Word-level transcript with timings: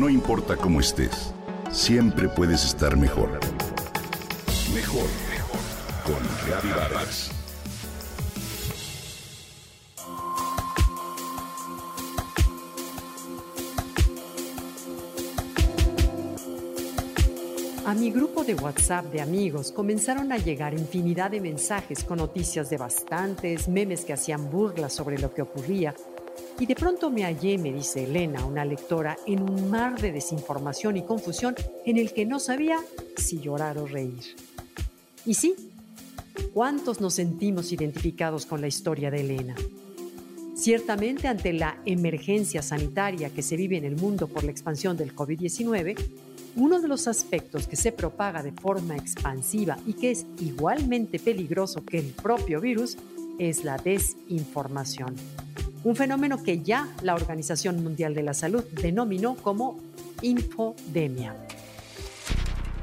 No 0.00 0.08
importa 0.08 0.56
cómo 0.56 0.80
estés, 0.80 1.34
siempre 1.70 2.26
puedes 2.26 2.64
estar 2.64 2.96
mejor. 2.96 3.38
Mejor, 4.74 5.04
mejor. 5.28 5.60
Con 6.06 6.70
Vargas. 6.74 7.30
A 17.84 17.94
mi 17.94 18.10
grupo 18.10 18.42
de 18.42 18.54
WhatsApp 18.54 19.04
de 19.12 19.20
amigos 19.20 19.70
comenzaron 19.70 20.32
a 20.32 20.38
llegar 20.38 20.72
infinidad 20.72 21.30
de 21.30 21.42
mensajes 21.42 22.04
con 22.04 22.16
noticias 22.16 22.70
devastantes, 22.70 23.68
memes 23.68 24.06
que 24.06 24.14
hacían 24.14 24.50
burlas 24.50 24.94
sobre 24.94 25.18
lo 25.18 25.34
que 25.34 25.42
ocurría. 25.42 25.94
Y 26.58 26.66
de 26.66 26.74
pronto 26.74 27.10
me 27.10 27.24
hallé, 27.24 27.56
me 27.56 27.72
dice 27.72 28.04
Elena, 28.04 28.44
una 28.44 28.64
lectora, 28.64 29.16
en 29.26 29.42
un 29.42 29.70
mar 29.70 30.00
de 30.00 30.12
desinformación 30.12 30.96
y 30.96 31.02
confusión 31.02 31.54
en 31.86 31.96
el 31.96 32.12
que 32.12 32.26
no 32.26 32.38
sabía 32.38 32.78
si 33.16 33.40
llorar 33.40 33.78
o 33.78 33.86
reír. 33.86 34.36
Y 35.24 35.34
sí, 35.34 35.54
¿cuántos 36.52 37.00
nos 37.00 37.14
sentimos 37.14 37.72
identificados 37.72 38.46
con 38.46 38.60
la 38.60 38.68
historia 38.68 39.10
de 39.10 39.20
Elena? 39.20 39.54
Ciertamente 40.54 41.28
ante 41.28 41.54
la 41.54 41.80
emergencia 41.86 42.60
sanitaria 42.60 43.30
que 43.30 43.42
se 43.42 43.56
vive 43.56 43.78
en 43.78 43.84
el 43.84 43.96
mundo 43.96 44.28
por 44.28 44.44
la 44.44 44.50
expansión 44.50 44.96
del 44.98 45.14
COVID-19, 45.14 45.96
uno 46.56 46.80
de 46.80 46.88
los 46.88 47.08
aspectos 47.08 47.66
que 47.66 47.76
se 47.76 47.92
propaga 47.92 48.42
de 48.42 48.52
forma 48.52 48.96
expansiva 48.96 49.78
y 49.86 49.94
que 49.94 50.10
es 50.10 50.26
igualmente 50.40 51.18
peligroso 51.18 51.84
que 51.84 51.98
el 51.98 52.12
propio 52.12 52.60
virus 52.60 52.98
es 53.38 53.64
la 53.64 53.78
desinformación. 53.78 55.14
Un 55.82 55.96
fenómeno 55.96 56.42
que 56.42 56.60
ya 56.60 56.88
la 57.02 57.14
Organización 57.14 57.82
Mundial 57.82 58.14
de 58.14 58.22
la 58.22 58.34
Salud 58.34 58.64
denominó 58.72 59.36
como 59.36 59.78
infodemia. 60.22 61.34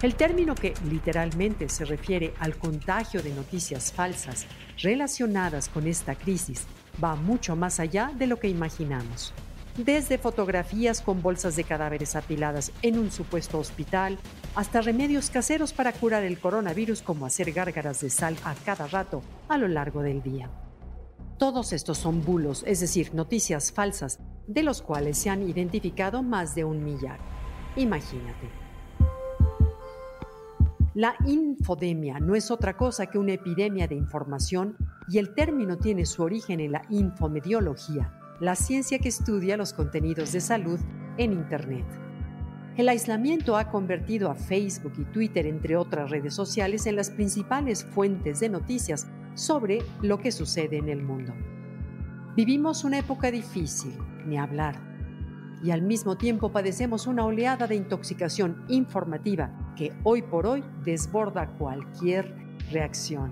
El 0.02 0.16
término 0.16 0.56
que 0.56 0.74
literalmente 0.90 1.70
se 1.70 1.86
refiere 1.86 2.34
al 2.40 2.58
contagio 2.58 3.22
de 3.22 3.34
noticias 3.34 3.92
falsas 3.92 4.46
relacionadas 4.82 5.70
con 5.70 5.88
esta 5.88 6.16
crisis 6.16 6.66
va 7.04 7.16
mucho 7.16 7.56
más 7.56 7.80
allá 7.80 8.12
de 8.18 8.28
lo 8.28 8.40
que 8.40 8.48
imaginamos 8.48 9.34
desde 9.78 10.18
fotografías 10.18 11.02
con 11.02 11.22
bolsas 11.22 11.56
de 11.56 11.64
cadáveres 11.64 12.16
apiladas 12.16 12.72
en 12.82 12.98
un 12.98 13.12
supuesto 13.12 13.60
hospital, 13.60 14.18
hasta 14.56 14.82
remedios 14.82 15.30
caseros 15.30 15.72
para 15.72 15.94
curar 15.94 16.24
el 16.24 16.40
coronavirus 16.40 17.02
como 17.02 17.26
hacer 17.26 17.52
gárgaras 17.52 18.02
de 18.02 18.10
sal 18.10 18.36
a 18.44 18.56
cada 18.56 18.88
rato 18.88 19.22
a 19.48 19.58
lo 19.58 19.68
largo 19.68 20.02
del 20.02 20.22
día. 20.24 20.50
Todos 21.38 21.72
estos 21.72 22.00
son 22.00 22.26
bulos, 22.26 22.64
es 22.66 22.80
decir, 22.80 23.14
noticias 23.14 23.72
falsas, 23.72 24.20
de 24.48 24.64
los 24.64 24.82
cuales 24.82 25.20
se 25.20 25.30
han 25.30 25.48
identificado 25.48 26.24
más 26.24 26.56
de 26.56 26.64
un 26.64 26.84
millar. 26.84 27.20
Imagínate. 27.76 28.50
La 30.96 31.14
infodemia 31.28 32.20
no 32.20 32.34
es 32.34 32.50
otra 32.50 32.76
cosa 32.76 33.06
que 33.06 33.20
una 33.20 33.34
epidemia 33.34 33.88
de 33.88 33.94
información 33.94 34.78
y 35.08 35.20
el 35.20 35.36
término 35.36 35.78
tiene 35.78 36.08
su 36.08 36.24
origen 36.24 36.60
en 36.60 36.72
la 36.72 36.82
infomediología, 36.90 38.18
la 38.40 38.56
ciencia 38.56 38.98
que 38.98 39.10
estudia 39.10 39.58
los 39.58 39.74
contenidos 39.74 40.32
de 40.32 40.42
salud 40.42 40.80
en 41.20 41.34
Internet. 41.34 41.86
El 42.78 42.90
aislamiento 42.90 43.58
ha 43.58 43.70
convertido 43.70 44.32
a 44.32 44.36
Facebook 44.36 44.94
y 44.98 45.04
Twitter, 45.06 45.46
entre 45.46 45.78
otras 45.78 46.10
redes 46.10 46.34
sociales, 46.34 46.88
en 46.88 46.96
las 46.96 47.12
principales 47.12 47.86
fuentes 47.86 48.40
de 48.40 48.50
noticias 48.50 49.08
sobre 49.38 49.80
lo 50.02 50.20
que 50.20 50.32
sucede 50.32 50.78
en 50.78 50.90
el 50.90 51.04
mundo. 51.04 51.34
Vivimos 52.36 52.84
una 52.84 53.00
época 53.00 53.32
difícil, 53.32 53.98
ni 54.26 54.38
hablar, 54.38 54.76
y 55.64 55.72
al 55.72 55.82
mismo 55.82 56.18
tiempo 56.18 56.52
padecemos 56.52 57.08
una 57.08 57.26
oleada 57.26 57.68
de 57.68 57.76
intoxicación 57.76 58.66
informativa 58.68 59.74
que 59.76 59.94
hoy 60.04 60.22
por 60.22 60.46
hoy 60.46 60.64
desborda 60.84 61.48
cualquier 61.58 62.36
reacción. 62.72 63.32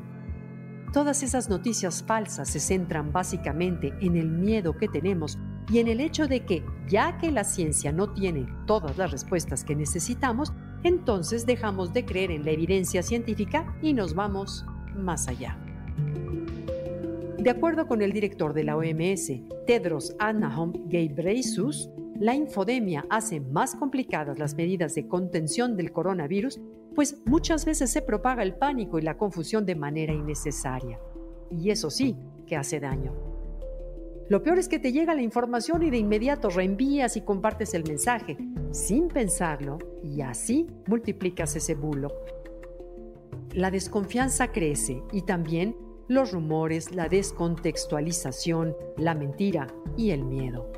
Todas 0.94 1.24
esas 1.24 1.50
noticias 1.50 2.04
falsas 2.04 2.50
se 2.50 2.60
centran 2.60 3.12
básicamente 3.12 3.94
en 4.00 4.16
el 4.16 4.30
miedo 4.30 4.78
que 4.78 4.88
tenemos 4.88 5.38
y 5.70 5.80
en 5.80 5.88
el 5.88 6.00
hecho 6.00 6.28
de 6.28 6.46
que, 6.46 6.64
ya 6.88 7.18
que 7.18 7.32
la 7.32 7.44
ciencia 7.44 7.92
no 7.92 8.14
tiene 8.14 8.48
todas 8.66 8.98
las 8.98 9.12
respuestas 9.12 9.64
que 9.64 9.76
necesitamos, 9.76 10.54
entonces 10.84 11.46
dejamos 11.46 11.94
de 11.94 12.06
creer 12.06 12.32
en 12.32 12.46
la 12.46 12.52
evidencia 12.52 13.04
científica 13.04 13.76
y 13.82 13.94
nos 13.94 14.14
vamos 14.14 14.66
más 14.96 15.28
allá. 15.28 15.65
De 17.38 17.50
acuerdo 17.50 17.88
con 17.88 18.02
el 18.02 18.12
director 18.12 18.54
de 18.54 18.64
la 18.64 18.76
OMS, 18.76 19.32
Tedros 19.68 20.16
Adhanom 20.20 20.74
Ghebreyesus, 20.88 21.90
la 22.20 22.34
infodemia 22.34 23.06
hace 23.10 23.40
más 23.40 23.76
complicadas 23.76 24.40
las 24.40 24.56
medidas 24.56 24.96
de 24.96 25.08
contención 25.08 25.76
del 25.76 25.92
coronavirus 25.92 26.60
pues 26.96 27.18
muchas 27.26 27.66
veces 27.66 27.92
se 27.92 28.02
propaga 28.02 28.42
el 28.42 28.56
pánico 28.56 28.98
y 28.98 29.02
la 29.02 29.18
confusión 29.18 29.66
de 29.66 29.76
manera 29.76 30.14
innecesaria. 30.14 31.00
Y 31.52 31.70
eso 31.70 31.92
sí, 31.92 32.16
que 32.48 32.56
hace 32.56 32.80
daño. 32.80 33.14
Lo 34.30 34.42
peor 34.42 34.58
es 34.58 34.68
que 34.68 34.80
te 34.80 34.92
llega 34.92 35.14
la 35.14 35.22
información 35.22 35.84
y 35.84 35.92
de 35.92 35.98
inmediato 35.98 36.50
reenvías 36.50 37.16
y 37.18 37.22
compartes 37.22 37.74
el 37.76 37.84
mensaje, 37.84 38.38
sin 38.72 39.08
pensarlo, 39.10 39.78
y 40.02 40.22
así 40.22 40.68
multiplicas 40.88 41.56
ese 41.56 41.76
bulo. 41.76 42.12
La 43.56 43.72
desconfianza 43.72 44.52
crece 44.52 45.02
y 45.14 45.22
también 45.22 45.78
los 46.10 46.34
rumores, 46.34 46.92
la 46.94 47.08
descontextualización, 47.08 48.76
la 48.98 49.16
mentira 49.16 49.68
y 49.96 50.12
el 50.12 50.26
miedo. 50.26 50.70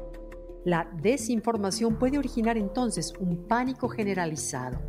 La 0.64 0.88
desinformación 1.02 1.98
puede 1.98 2.20
originar 2.20 2.56
entonces 2.56 3.14
un 3.20 3.48
pánico 3.48 3.90
generalizado 3.90 4.80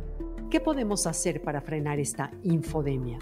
¿Qué 0.51 0.59
podemos 0.59 1.07
hacer 1.07 1.41
para 1.41 1.61
frenar 1.61 1.99
esta 1.99 2.31
infodemia? 2.43 3.17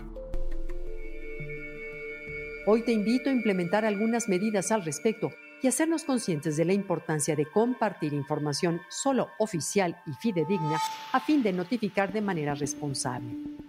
Hoy 2.66 2.84
te 2.84 2.92
invito 2.92 3.30
a 3.30 3.34
implementar 3.34 3.86
algunas 3.86 4.28
medidas 4.28 4.74
al 4.74 4.84
respecto 4.84 5.32
y 5.62 5.68
hacernos 5.68 6.04
conscientes 6.04 6.58
de 6.58 6.66
la 6.66 6.74
importancia 6.74 7.38
de 7.38 7.46
compartir 7.46 8.14
información 8.14 8.82
solo 8.90 9.30
oficial 9.40 9.98
y 10.06 10.12
fidedigna 10.22 10.78
a 11.14 11.22
fin 11.22 11.42
de 11.42 11.54
notificar 11.54 12.12
de 12.12 12.22
manera 12.22 12.54
responsable. 12.54 13.67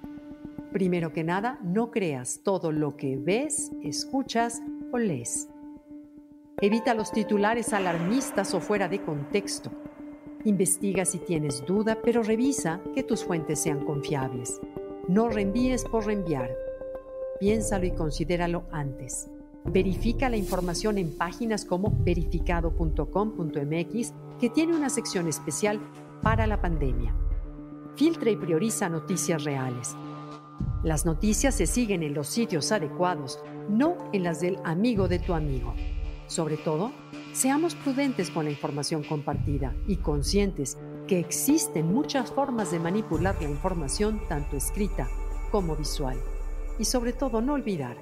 Primero 0.72 1.12
que 1.12 1.24
nada, 1.24 1.58
no 1.62 1.90
creas 1.90 2.40
todo 2.42 2.72
lo 2.72 2.96
que 2.96 3.16
ves, 3.16 3.70
escuchas 3.82 4.60
o 4.92 4.98
lees. 4.98 5.48
Evita 6.60 6.92
los 6.92 7.12
titulares 7.12 7.72
alarmistas 7.72 8.52
o 8.52 8.60
fuera 8.60 8.88
de 8.88 9.00
contexto. 9.00 9.70
Investiga 10.44 11.04
si 11.04 11.18
tienes 11.18 11.64
duda, 11.64 11.98
pero 12.02 12.22
revisa 12.22 12.80
que 12.94 13.02
tus 13.02 13.24
fuentes 13.24 13.60
sean 13.60 13.84
confiables. 13.84 14.60
No 15.08 15.28
reenvíes 15.28 15.84
por 15.84 16.06
reenviar. 16.06 16.50
Piénsalo 17.40 17.86
y 17.86 17.90
considéralo 17.92 18.64
antes. 18.70 19.28
Verifica 19.64 20.28
la 20.28 20.36
información 20.36 20.98
en 20.98 21.16
páginas 21.16 21.64
como 21.64 21.92
verificado.com.mx, 22.04 24.12
que 24.40 24.50
tiene 24.50 24.76
una 24.76 24.90
sección 24.90 25.28
especial 25.28 25.80
para 26.22 26.46
la 26.46 26.60
pandemia. 26.60 27.14
Filtra 27.96 28.30
y 28.30 28.36
prioriza 28.36 28.88
noticias 28.88 29.42
reales. 29.44 29.96
Las 30.84 31.04
noticias 31.04 31.56
se 31.56 31.66
siguen 31.66 32.04
en 32.04 32.14
los 32.14 32.28
sitios 32.28 32.70
adecuados, 32.70 33.40
no 33.68 33.96
en 34.12 34.22
las 34.22 34.40
del 34.40 34.58
amigo 34.64 35.08
de 35.08 35.18
tu 35.18 35.34
amigo. 35.34 35.74
Sobre 36.28 36.56
todo, 36.56 36.92
seamos 37.32 37.74
prudentes 37.74 38.30
con 38.30 38.44
la 38.44 38.52
información 38.52 39.02
compartida 39.02 39.74
y 39.88 39.96
conscientes 39.96 40.78
que 41.08 41.18
existen 41.18 41.92
muchas 41.92 42.30
formas 42.30 42.70
de 42.70 42.78
manipular 42.78 43.34
la 43.40 43.48
información, 43.48 44.20
tanto 44.28 44.56
escrita 44.56 45.08
como 45.50 45.74
visual. 45.74 46.16
Y 46.78 46.84
sobre 46.84 47.12
todo, 47.12 47.40
no 47.40 47.54
olvidar 47.54 47.96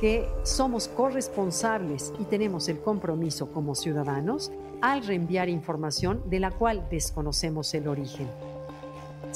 que 0.00 0.26
somos 0.42 0.88
corresponsables 0.88 2.14
y 2.18 2.24
tenemos 2.24 2.68
el 2.68 2.80
compromiso 2.80 3.50
como 3.52 3.74
ciudadanos 3.74 4.52
al 4.80 5.06
reenviar 5.06 5.50
información 5.50 6.22
de 6.30 6.40
la 6.40 6.50
cual 6.50 6.86
desconocemos 6.90 7.74
el 7.74 7.88
origen. 7.88 8.55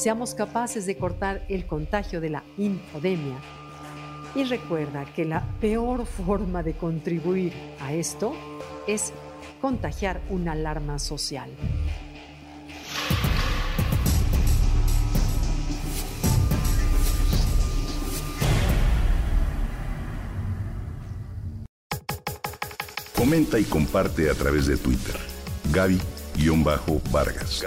Seamos 0.00 0.34
capaces 0.34 0.86
de 0.86 0.96
cortar 0.96 1.44
el 1.50 1.66
contagio 1.66 2.22
de 2.22 2.30
la 2.30 2.42
infodemia 2.56 3.36
y 4.34 4.44
recuerda 4.44 5.04
que 5.04 5.26
la 5.26 5.46
peor 5.60 6.06
forma 6.06 6.62
de 6.62 6.72
contribuir 6.72 7.52
a 7.82 7.92
esto 7.92 8.32
es 8.86 9.12
contagiar 9.60 10.22
una 10.30 10.52
alarma 10.52 10.98
social. 10.98 11.50
Comenta 23.14 23.58
y 23.58 23.64
comparte 23.64 24.30
a 24.30 24.34
través 24.34 24.66
de 24.66 24.78
Twitter. 24.78 25.16
Gaby-Vargas. 25.70 27.66